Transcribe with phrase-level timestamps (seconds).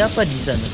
[0.00, 0.64] siapa di sana?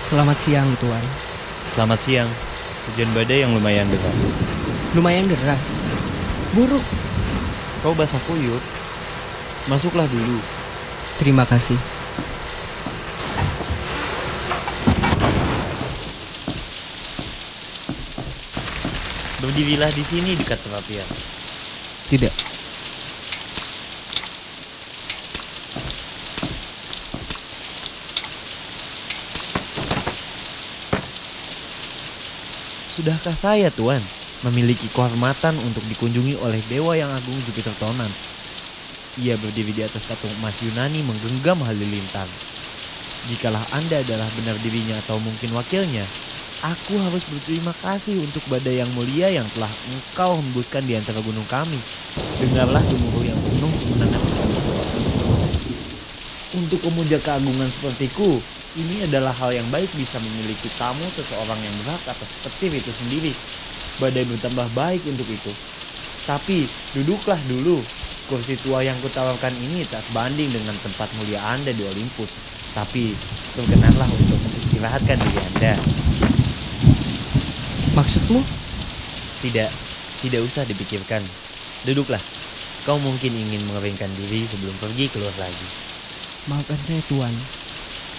[0.00, 1.04] Selamat siang, Tuan.
[1.68, 2.32] Selamat siang.
[2.88, 4.32] Hujan badai yang lumayan deras.
[4.96, 5.84] Lumayan deras.
[6.56, 6.84] Buruk.
[7.84, 8.64] Kau basah kuyup.
[9.68, 10.40] Masuklah dulu.
[11.20, 11.91] Terima kasih.
[19.42, 21.02] Berdirilah di sini dekat perapian.
[22.06, 22.30] Tidak.
[32.86, 34.06] Sudahkah saya, Tuan,
[34.46, 38.22] memiliki kehormatan untuk dikunjungi oleh Dewa yang Agung Jupiter Tonans?
[39.18, 42.30] Ia berdiri di atas patung emas Yunani menggenggam halilintar.
[43.26, 46.06] Jikalau Anda adalah benar dirinya atau mungkin wakilnya,
[46.62, 51.44] aku harus berterima kasih untuk badai yang mulia yang telah engkau hembuskan di antara gunung
[51.50, 51.82] kami.
[52.38, 54.50] Dengarlah gemuruh yang penuh kemenangan itu.
[56.52, 58.38] Untuk pemuja keagungan sepertiku,
[58.78, 63.34] ini adalah hal yang baik bisa memiliki tamu seseorang yang berhak atas petir itu sendiri.
[63.98, 65.50] Badai bertambah baik untuk itu.
[66.24, 67.82] Tapi duduklah dulu.
[68.30, 72.38] Kursi tua yang kutawarkan ini tak sebanding dengan tempat mulia Anda di Olympus.
[72.72, 73.12] Tapi
[73.58, 76.01] berkenanlah untuk mengistirahatkan diri Anda.
[77.92, 78.40] Maksudmu?
[79.44, 79.70] Tidak,
[80.24, 81.28] tidak usah dipikirkan.
[81.84, 82.24] Duduklah.
[82.88, 85.68] Kau mungkin ingin mengeringkan diri sebelum pergi keluar lagi.
[86.48, 87.36] Maafkan saya, Tuan.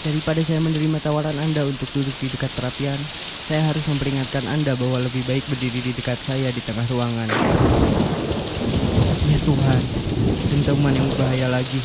[0.06, 3.02] Daripada saya menerima tawaran Anda untuk duduk di dekat perapian,
[3.42, 7.34] saya harus memperingatkan Anda bahwa lebih baik berdiri di dekat saya di tengah ruangan.
[9.26, 9.82] Ya Tuhan,
[10.54, 11.82] dentuman yang berbahaya lagi.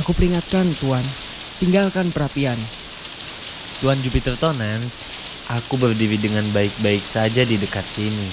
[0.00, 1.04] Aku peringatkan, Tuan,
[1.60, 2.56] tinggalkan perapian.
[3.82, 5.06] Tuan Jupiter Tonans,
[5.48, 8.28] aku berdiri dengan baik-baik saja di dekat sini.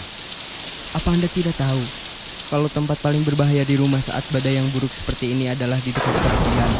[0.91, 1.79] Apa Anda tidak tahu
[2.51, 6.11] kalau tempat paling berbahaya di rumah saat badai yang buruk seperti ini adalah di dekat
[6.11, 6.71] perapian?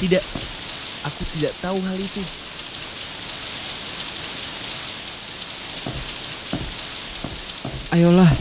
[0.00, 0.24] Tidak,
[1.04, 2.24] aku tidak tahu hal itu.
[7.92, 8.32] Ayolah,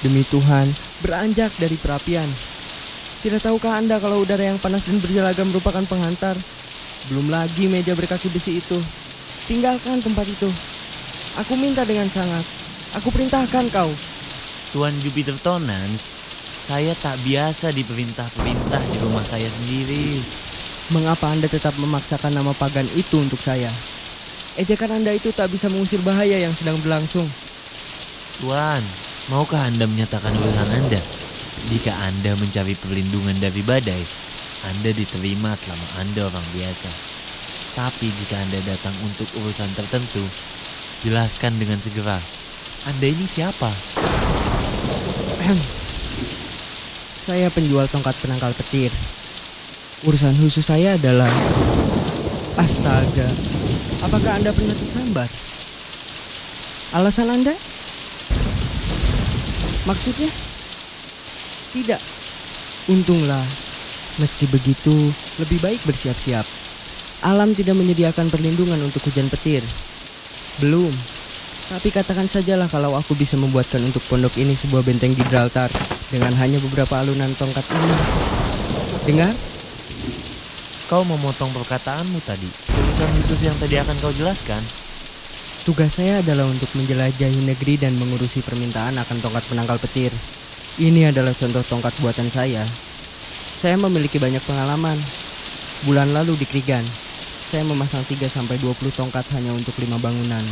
[0.00, 0.72] demi Tuhan,
[1.04, 2.32] beranjak dari perapian.
[3.20, 6.40] Tidak tahukah Anda kalau udara yang panas dan berjalaga merupakan penghantar?
[7.06, 8.82] Belum lagi meja berkaki besi itu.
[9.46, 10.50] Tinggalkan tempat itu.
[11.38, 12.42] Aku minta dengan sangat.
[12.98, 13.94] Aku perintahkan kau.
[14.74, 16.10] Tuan Jupiter Tonans,
[16.66, 20.20] saya tak biasa diperintah-perintah di rumah saya sendiri.
[20.92, 23.72] Mengapa Anda tetap memaksakan nama pagan itu untuk saya?
[24.58, 27.30] Ejekan Anda itu tak bisa mengusir bahaya yang sedang berlangsung.
[28.42, 28.84] Tuan,
[29.32, 31.00] maukah Anda menyatakan urusan Anda?
[31.72, 34.02] Jika Anda mencari perlindungan dari badai,
[34.66, 36.90] Anda diterima selama Anda orang biasa.
[37.78, 40.26] Tapi jika Anda datang untuk urusan tertentu,
[41.02, 42.18] jelaskan dengan segera.
[42.82, 43.70] Anda ini siapa?
[47.26, 48.90] Saya penjual tongkat penangkal petir.
[50.00, 51.28] Urusan khusus saya adalah
[52.54, 53.34] Astaga.
[53.98, 55.26] Apakah Anda pernah tersambar?
[56.94, 57.58] Alasan Anda?
[59.84, 60.30] Maksudnya?
[61.74, 62.00] Tidak.
[62.88, 63.67] Untunglah.
[64.18, 66.42] Meski begitu, lebih baik bersiap-siap.
[67.22, 69.62] Alam tidak menyediakan perlindungan untuk hujan petir.
[70.58, 70.90] Belum.
[71.70, 75.70] Tapi katakan sajalah kalau aku bisa membuatkan untuk pondok ini sebuah benteng Gibraltar
[76.10, 77.96] dengan hanya beberapa alunan tongkat ini.
[79.06, 79.34] Dengar?
[80.90, 82.48] Kau memotong perkataanmu tadi.
[82.74, 84.66] Urusan khusus yang tadi akan kau jelaskan.
[85.62, 90.16] Tugas saya adalah untuk menjelajahi negeri dan mengurusi permintaan akan tongkat penangkal petir.
[90.80, 92.64] Ini adalah contoh tongkat buatan saya.
[93.58, 95.02] Saya memiliki banyak pengalaman.
[95.82, 96.86] Bulan lalu di Krigan,
[97.42, 98.54] saya memasang 3-20
[98.94, 100.46] tongkat hanya untuk lima bangunan.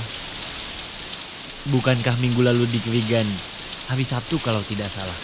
[1.71, 3.31] Bukankah minggu lalu di Krigan?
[3.87, 5.15] Hari Sabtu kalau tidak salah.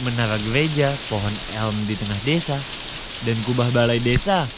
[0.00, 2.56] Menara gereja, pohon elm di tengah desa,
[3.28, 4.48] dan kubah balai desa.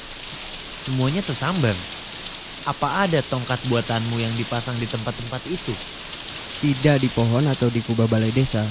[0.78, 1.74] Semuanya tersambar.
[2.62, 5.74] Apa ada tongkat buatanmu yang dipasang di tempat-tempat itu?
[6.62, 8.70] Tidak di pohon atau di kubah balai desa,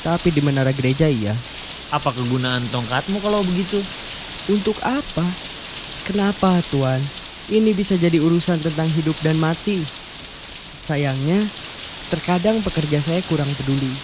[0.00, 1.36] tapi di menara gereja iya.
[1.88, 3.80] Apa kegunaan tongkatmu kalau begitu?
[4.44, 5.24] Untuk apa?
[6.04, 7.00] Kenapa, Tuan?
[7.48, 9.88] Ini bisa jadi urusan tentang hidup dan mati.
[10.84, 11.48] Sayangnya,
[12.12, 13.96] terkadang pekerja saya kurang peduli.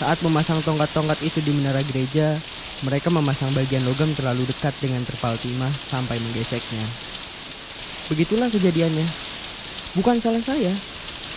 [0.00, 2.40] Saat memasang tongkat-tongkat itu di menara gereja,
[2.80, 6.88] mereka memasang bagian logam terlalu dekat dengan terpal timah sampai menggeseknya.
[8.08, 9.06] Begitulah kejadiannya.
[9.92, 10.72] Bukan salah saya,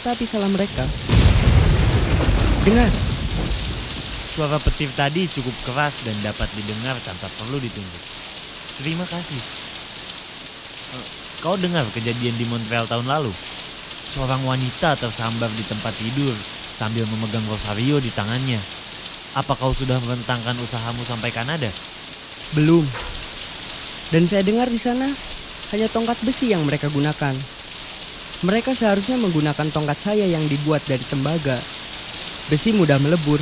[0.08, 0.88] tapi salah mereka.
[2.64, 2.90] Dengar,
[4.32, 8.04] Suara petir tadi cukup keras dan dapat didengar tanpa perlu ditunjuk.
[8.82, 9.40] Terima kasih.
[10.96, 11.06] Eh,
[11.40, 13.32] kau dengar kejadian di Montreal tahun lalu?
[14.12, 16.36] Seorang wanita tersambar di tempat tidur
[16.76, 18.60] sambil memegang rosario di tangannya.
[19.36, 21.72] Apa kau sudah merentangkan usahamu sampai Kanada?
[22.54, 22.86] Belum.
[24.14, 25.12] Dan saya dengar di sana
[25.74, 27.36] hanya tongkat besi yang mereka gunakan.
[28.46, 31.64] Mereka seharusnya menggunakan tongkat saya yang dibuat dari tembaga.
[32.52, 33.42] Besi mudah melebur.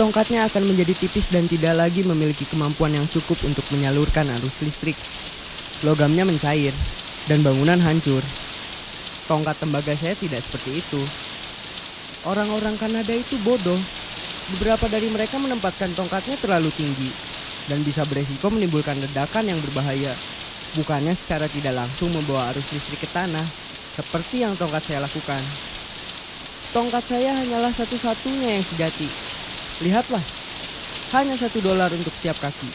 [0.00, 4.96] Tongkatnya akan menjadi tipis dan tidak lagi memiliki kemampuan yang cukup untuk menyalurkan arus listrik.
[5.84, 6.72] Logamnya mencair
[7.28, 8.24] dan bangunan hancur.
[9.28, 11.04] Tongkat tembaga saya tidak seperti itu.
[12.24, 13.76] Orang-orang Kanada itu bodoh.
[14.56, 17.12] Beberapa dari mereka menempatkan tongkatnya terlalu tinggi
[17.68, 20.16] dan bisa beresiko menimbulkan ledakan yang berbahaya.
[20.80, 23.44] Bukannya secara tidak langsung membawa arus listrik ke tanah,
[23.92, 25.44] seperti yang tongkat saya lakukan.
[26.72, 29.29] Tongkat saya hanyalah satu-satunya yang sejati.
[29.80, 30.20] Lihatlah,
[31.16, 32.68] hanya satu dolar untuk setiap kaki.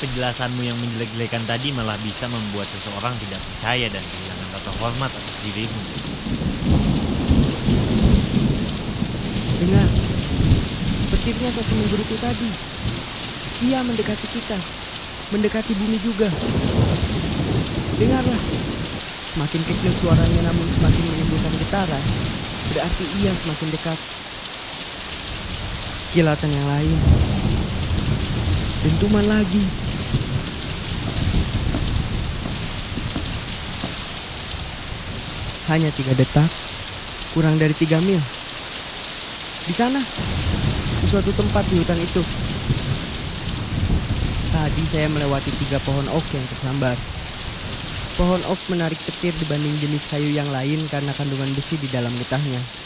[0.00, 5.36] Penjelasanmu yang menjelek-jelekan tadi malah bisa membuat seseorang tidak percaya dan kehilangan rasa hormat atas
[5.44, 5.80] dirimu.
[9.60, 9.88] Dengar,
[11.12, 12.48] petirnya tak semenggerutu tadi.
[13.68, 14.56] Ia mendekati kita,
[15.28, 16.32] mendekati bumi juga.
[18.00, 18.40] Dengarlah,
[19.28, 22.04] semakin kecil suaranya namun semakin menimbulkan getaran.
[22.72, 24.13] Berarti ia semakin dekat.
[26.14, 26.94] Kilatan yang lain.
[28.86, 29.66] Dentuman lagi.
[35.66, 36.46] Hanya tiga detak,
[37.34, 38.22] kurang dari tiga mil.
[39.66, 40.06] Di sana,
[41.02, 42.22] di suatu tempat di hutan itu.
[44.54, 46.94] Tadi saya melewati tiga pohon oak yang tersambar.
[48.14, 52.83] Pohon oak menarik petir dibanding jenis kayu yang lain karena kandungan besi di dalam getahnya.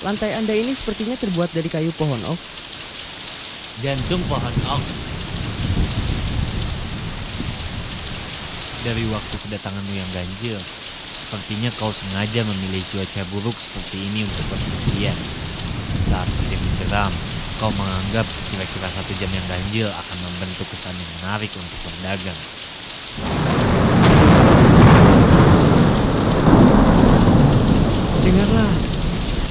[0.00, 2.40] Lantai Anda ini sepertinya terbuat dari kayu pohon oak.
[3.84, 4.84] Jantung pohon oak.
[8.80, 10.56] Dari waktu kedatanganmu yang ganjil,
[11.20, 15.20] sepertinya kau sengaja memilih cuaca buruk seperti ini untuk berpergian.
[16.00, 17.12] Saat petir menderam,
[17.60, 22.40] kau menganggap kira-kira satu jam yang ganjil akan membentuk kesan yang menarik untuk berdagang.
[28.24, 28.72] Dengarlah,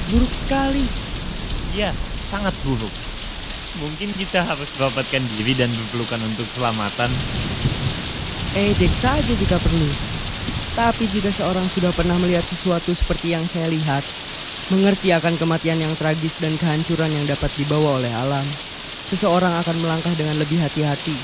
[0.09, 0.85] buruk sekali.
[1.73, 1.93] Ya,
[2.25, 2.91] sangat buruk.
[3.77, 7.13] Mungkin kita harus merabatkan diri dan berpelukan untuk keselamatan.
[8.57, 9.93] Ejek saja jika perlu.
[10.73, 14.01] Tapi jika seorang sudah pernah melihat sesuatu seperti yang saya lihat,
[14.73, 18.49] mengerti akan kematian yang tragis dan kehancuran yang dapat dibawa oleh alam,
[19.05, 21.17] seseorang akan melangkah dengan lebih hati-hati.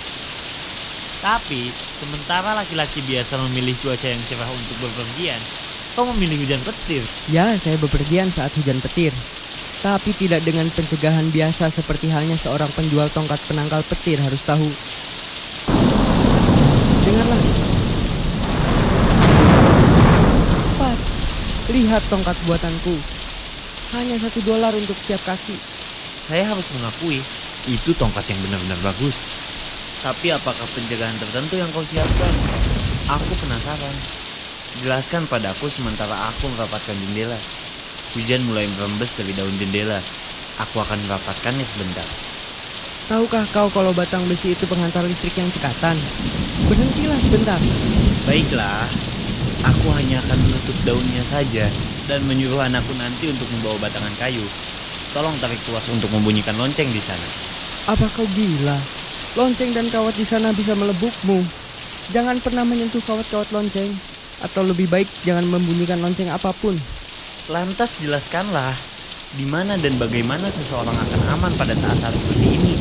[1.25, 5.41] Tapi, sementara laki-laki biasa memilih cuaca yang cerah untuk bepergian,
[5.95, 7.07] kau memilih hujan petir.
[7.31, 9.15] Ya, saya bepergian saat hujan petir.
[9.80, 14.75] Tapi tidak dengan pencegahan biasa seperti halnya seorang penjual tongkat penangkal petir harus tahu.
[17.07, 17.44] Dengarlah.
[20.68, 20.97] Cepat,
[21.71, 22.99] lihat tongkat buatanku.
[23.95, 25.56] Hanya satu dolar untuk setiap kaki.
[26.25, 27.21] Saya harus mengakui,
[27.69, 29.21] itu tongkat yang benar-benar bagus.
[30.02, 32.33] Tapi apakah pencegahan tertentu yang kau siapkan?
[33.06, 34.15] Aku penasaran.
[34.75, 37.39] Jelaskan padaku sementara aku merapatkan jendela.
[38.11, 40.03] Hujan mulai merembes dari daun jendela.
[40.59, 42.03] Aku akan merapatkannya sebentar.
[43.07, 45.95] Tahukah kau kalau batang besi itu penghantar listrik yang cekatan?
[46.67, 47.61] Berhentilah sebentar.
[48.27, 48.91] Baiklah,
[49.63, 51.71] aku hanya akan menutup daunnya saja
[52.11, 54.44] dan menyuruh anakku nanti untuk membawa batangan kayu.
[55.15, 57.29] Tolong tarik tuas untuk membunyikan lonceng di sana.
[57.87, 58.81] Apa kau gila?
[59.39, 61.47] Lonceng dan kawat di sana bisa melebukmu.
[62.11, 64.15] Jangan pernah menyentuh kawat-kawat lonceng.
[64.45, 66.78] Atau lebih baik jangan membunyikan lonceng apa pun.
[67.49, 68.78] Lantas jelaskanlah,
[69.33, 72.73] di mana dan bagaimana seseorang akan aman pada saat-saat seperti ini?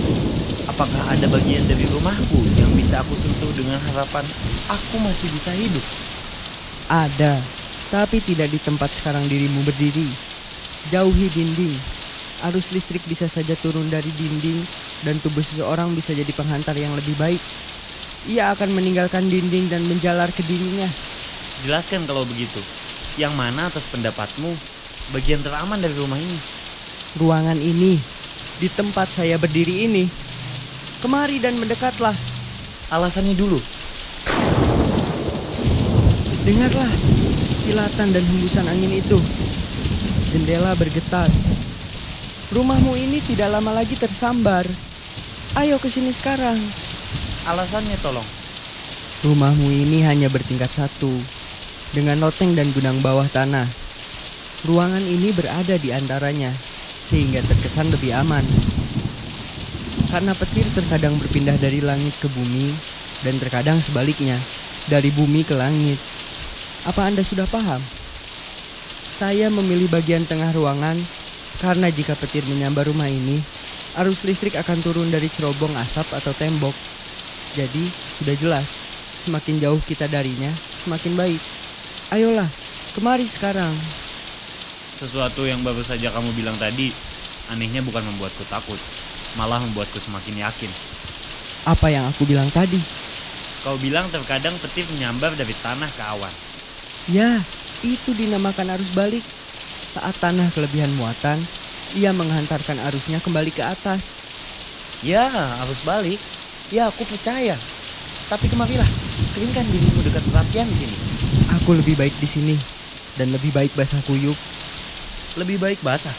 [0.69, 4.29] Apakah ada bagian dari rumahku yang bisa aku sentuh dengan harapan
[4.69, 5.85] aku masih bisa hidup?
[6.89, 7.41] Ada,
[7.89, 10.13] tapi tidak di tempat sekarang dirimu berdiri.
[10.93, 11.81] Jauhi dinding.
[12.45, 14.69] Arus listrik bisa saja turun dari dinding
[15.01, 17.41] dan tubuh seseorang bisa jadi penghantar yang lebih baik.
[18.29, 20.89] Ia akan meninggalkan dinding dan menjalar ke dirinya.
[21.63, 22.59] Jelaskan kalau begitu.
[23.15, 24.59] Yang mana atas pendapatmu
[25.15, 26.43] bagian teraman dari rumah ini?
[27.15, 28.03] Ruangan ini,
[28.59, 30.11] di tempat saya berdiri ini.
[30.99, 32.17] Kemari dan mendekatlah.
[32.91, 33.63] Alasannya dulu.
[36.43, 36.91] Dengarlah
[37.63, 39.23] kilatan dan hembusan angin itu.
[40.35, 41.31] Jendela bergetar.
[42.51, 44.67] Rumahmu ini tidak lama lagi tersambar.
[45.55, 46.71] Ayo ke sini sekarang.
[47.47, 48.27] Alasannya tolong.
[49.25, 51.21] Rumahmu ini hanya bertingkat satu,
[51.95, 53.71] dengan loteng dan gudang bawah tanah.
[54.67, 56.51] Ruangan ini berada di antaranya,
[56.99, 58.43] sehingga terkesan lebih aman.
[60.11, 62.75] Karena petir terkadang berpindah dari langit ke bumi,
[63.23, 64.43] dan terkadang sebaliknya,
[64.91, 66.03] dari bumi ke langit.
[66.83, 67.81] Apa Anda sudah paham?
[69.15, 71.07] Saya memilih bagian tengah ruangan
[71.63, 73.39] karena jika petir menyambar rumah ini,
[73.95, 76.75] arus listrik akan turun dari cerobong asap atau tembok.
[77.55, 78.69] Jadi, sudah jelas,
[79.23, 80.51] semakin jauh kita darinya,
[80.83, 81.54] semakin baik.
[82.15, 82.49] Ayolah,
[82.95, 83.75] kemari sekarang.
[84.95, 86.95] Sesuatu yang baru saja kamu bilang tadi,
[87.51, 88.79] anehnya bukan membuatku takut,
[89.35, 90.71] malah membuatku semakin yakin.
[91.67, 92.79] Apa yang aku bilang tadi?
[93.65, 96.35] Kau bilang terkadang petir menyambar dari tanah ke awan.
[97.09, 97.41] Ya,
[97.81, 99.25] itu dinamakan arus balik.
[99.89, 101.49] Saat tanah kelebihan muatan,
[101.97, 104.21] ia menghantarkan arusnya kembali ke atas.
[105.01, 105.29] Ya,
[105.65, 106.21] arus balik.
[106.69, 107.57] Ya, aku percaya.
[108.29, 108.89] Tapi kemarilah,
[109.37, 110.97] keringkan dirimu dekat perapian di sini.
[111.51, 112.57] Aku lebih baik di sini
[113.21, 114.37] dan lebih baik basah kuyup.
[115.35, 116.15] Lebih baik basah.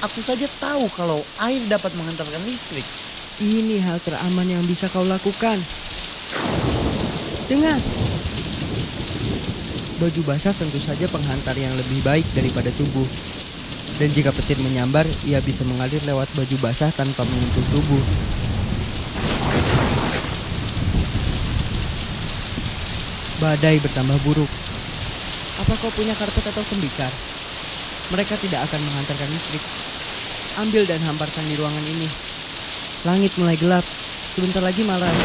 [0.00, 2.84] Aku saja tahu kalau air dapat menghantarkan listrik.
[3.40, 5.64] Ini hal teraman yang bisa kau lakukan.
[7.48, 7.80] Dengar.
[10.00, 13.08] Baju basah tentu saja penghantar yang lebih baik daripada tubuh.
[14.00, 18.00] Dan jika petir menyambar, ia bisa mengalir lewat baju basah tanpa menyentuh tubuh.
[23.40, 24.52] Badai bertambah buruk.
[25.56, 27.08] Apa kau punya karpet atau tembikar?
[28.12, 29.64] Mereka tidak akan menghantarkan listrik.
[30.60, 32.04] Ambil dan hamparkan di ruangan ini.
[33.00, 33.88] Langit mulai gelap.
[34.28, 35.16] Sebentar lagi malam.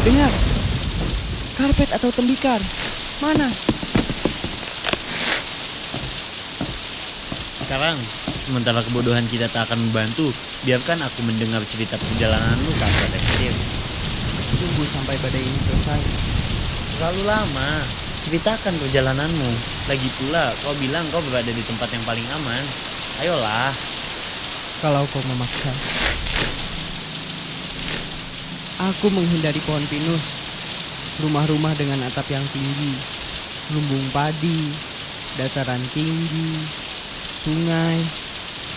[0.00, 0.32] Dengar.
[1.60, 2.64] Karpet atau tembikar?
[3.20, 3.52] Mana?
[7.60, 8.00] Sekarang,
[8.40, 10.32] sementara kebodohan kita tak akan membantu,
[10.64, 13.71] biarkan aku mendengar cerita perjalananmu saat petir.
[14.62, 15.98] Tunggu sampai badai ini selesai.
[16.94, 17.82] Terlalu lama.
[18.22, 19.58] Ceritakan perjalananmu.
[19.90, 22.62] Lagi pula, kau bilang kau berada di tempat yang paling aman.
[23.18, 23.74] Ayolah.
[24.78, 25.74] Kalau kau memaksa.
[28.78, 30.22] Aku menghindari pohon pinus.
[31.18, 32.94] Rumah-rumah dengan atap yang tinggi.
[33.74, 34.70] Lumbung padi.
[35.34, 36.70] Dataran tinggi.
[37.42, 38.06] Sungai.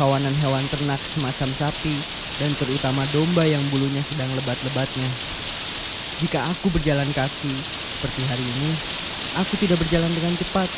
[0.02, 2.02] Kawanan hewan ternak semacam sapi.
[2.42, 5.35] Dan terutama domba yang bulunya sedang lebat-lebatnya.
[6.16, 7.52] Jika aku berjalan kaki
[7.92, 8.72] seperti hari ini,
[9.36, 10.72] aku tidak berjalan dengan cepat.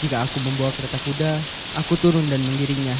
[0.00, 1.44] Jika aku membawa kereta kuda,
[1.76, 2.96] aku turun dan menggiringnya.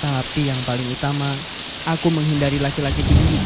[0.00, 1.36] Tapi yang paling utama,
[1.84, 3.36] aku menghindari laki-laki tinggi.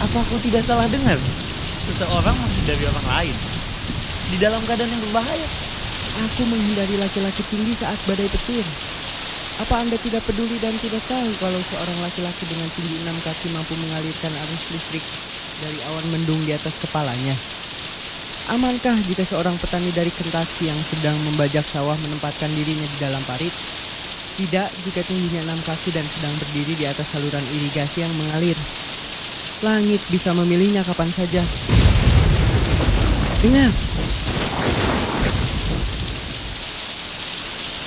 [0.00, 1.20] Apa aku tidak salah dengar?
[1.84, 3.36] Seseorang menghindari orang lain.
[4.32, 5.48] Di dalam keadaan yang berbahaya.
[6.16, 8.64] Aku menghindari laki-laki tinggi saat badai petir.
[9.56, 13.72] Apa Anda tidak peduli dan tidak tahu kalau seorang laki-laki dengan tinggi enam kaki mampu
[13.72, 15.00] mengalirkan arus listrik
[15.60, 17.36] dari awan mendung di atas kepalanya?
[18.46, 23.50] Amankah jika seorang petani dari Kentucky yang sedang membajak sawah menempatkan dirinya di dalam parit?
[24.36, 28.54] Tidak jika tingginya enam kaki dan sedang berdiri di atas saluran irigasi yang mengalir.
[29.64, 31.42] Langit bisa memilihnya kapan saja.
[33.40, 33.72] Dengar.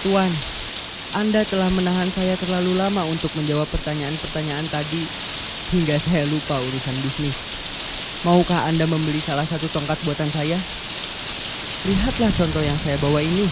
[0.01, 0.33] Tuan,
[1.13, 5.05] Anda telah menahan saya terlalu lama untuk menjawab pertanyaan-pertanyaan tadi
[5.69, 7.58] hingga saya lupa urusan bisnis.
[8.19, 10.59] Maukah Anda membeli salah satu tongkat buatan saya?
[11.87, 13.47] Lihatlah contoh yang saya bawa ini.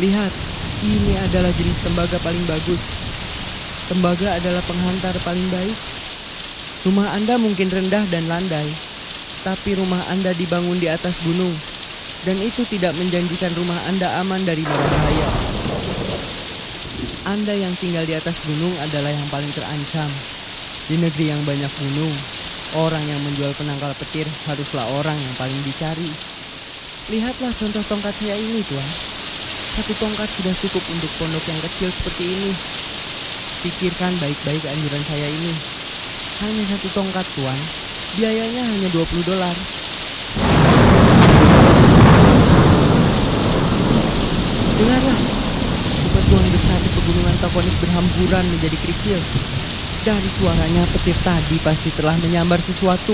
[0.00, 0.32] Lihat,
[0.80, 2.80] ini adalah jenis tembaga paling bagus.
[3.84, 5.76] Tembaga adalah penghantar paling baik.
[6.88, 8.72] Rumah Anda mungkin rendah dan landai,
[9.44, 11.60] tapi rumah Anda dibangun di atas gunung,
[12.24, 15.28] dan itu tidak menjanjikan rumah Anda aman dari mara bahaya.
[17.28, 20.08] Anda yang tinggal di atas gunung adalah yang paling terancam.
[20.88, 22.16] Di negeri yang banyak gunung,
[22.76, 26.12] orang yang menjual penangkal petir haruslah orang yang paling dicari.
[27.08, 28.84] Lihatlah contoh tongkat saya ini, Tuan.
[29.72, 32.52] Satu tongkat sudah cukup untuk pondok yang kecil seperti ini.
[33.64, 35.56] Pikirkan baik-baik anjuran saya ini.
[36.44, 37.56] Hanya satu tongkat, Tuan.
[38.20, 39.56] Biayanya hanya 20 dolar.
[44.76, 45.18] Dengarlah,
[46.06, 49.20] bebatuan besar di pegunungan Takonik berhamburan menjadi kerikil.
[50.08, 53.12] Dari suaranya petir tadi pasti telah menyambar sesuatu.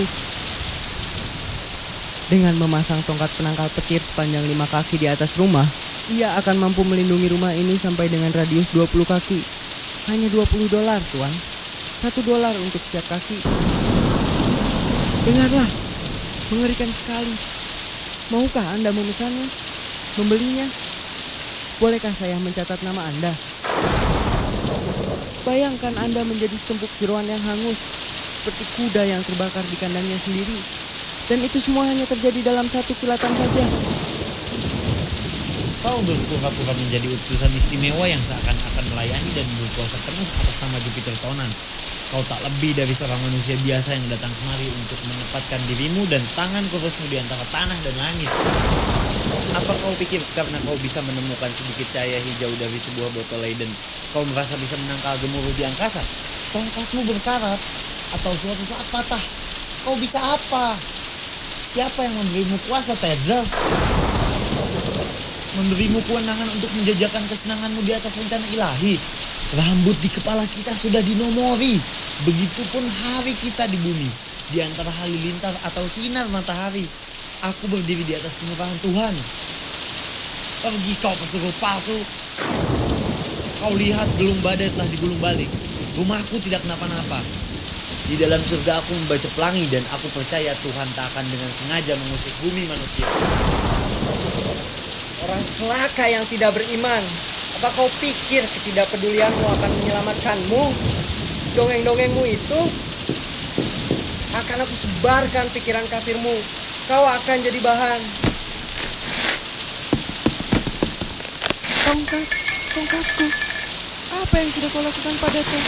[2.31, 5.67] Dengan memasang tongkat penangkal petir sepanjang lima kaki di atas rumah,
[6.07, 9.43] ia akan mampu melindungi rumah ini sampai dengan radius 20 kaki.
[10.07, 11.35] Hanya 20 dolar, Tuan.
[11.99, 13.43] Satu dolar untuk setiap kaki.
[15.27, 15.67] Dengarlah,
[16.55, 17.35] mengerikan sekali.
[18.31, 19.51] Maukah Anda memesannya?
[20.15, 20.71] Membelinya?
[21.83, 23.35] Bolehkah saya mencatat nama Anda?
[25.45, 27.85] Bayangkan Anda menjadi setempuk jeruan yang hangus,
[28.41, 30.65] seperti kuda yang terbakar di kandangnya sendiri.
[31.29, 33.65] Dan itu semua hanya terjadi dalam satu kilatan saja.
[35.85, 41.69] Kau berpura-pura menjadi utusan istimewa yang seakan-akan melayani dan berkuasa penuh atas nama Jupiter Tonans.
[42.09, 46.65] Kau tak lebih dari seorang manusia biasa yang datang kemari untuk menempatkan dirimu dan tangan
[46.73, 48.33] kurusmu di antara tanah dan langit.
[49.55, 53.71] Apa kau pikir karena kau bisa menemukan sedikit cahaya hijau dari sebuah botol Leiden,
[54.11, 56.03] kau merasa bisa menangkal gemuruh di angkasa?
[56.51, 57.63] Tongkatmu berkarat,
[58.15, 59.23] atau suatu saat patah.
[59.87, 60.79] Kau bisa apa?
[61.63, 63.47] Siapa yang memberimu kuasa, Tetzel?
[65.55, 68.99] memberimu kewenangan untuk menjajakan kesenanganmu di atas rencana ilahi.
[69.55, 71.79] Rambut di kepala kita sudah dinomori.
[72.27, 74.11] Begitupun hari kita di bumi.
[74.51, 76.91] Di antara halilintar atau sinar matahari.
[77.45, 79.21] Aku berdiri di atas kemurahan Tuhan.
[80.65, 82.01] Pergi kau pesuruh palsu.
[83.61, 85.53] Kau lihat gelung badai telah digulung balik.
[85.93, 87.21] Rumahku tidak kenapa-napa.
[88.09, 92.33] Di dalam surga aku membaca pelangi dan aku percaya Tuhan tak akan dengan sengaja mengusik
[92.41, 93.05] bumi manusia.
[95.21, 97.05] Orang celaka yang tidak beriman.
[97.61, 100.63] Apa kau pikir ketidakpedulianmu akan menyelamatkanmu?
[101.53, 102.61] Dongeng-dongengmu itu
[104.33, 106.64] akan aku sebarkan pikiran kafirmu.
[106.85, 108.01] Kau akan jadi bahan.
[111.89, 112.29] Tongkat,
[112.77, 113.27] tongkatku.
[114.13, 115.59] Apa yang sudah kau lakukan padaku?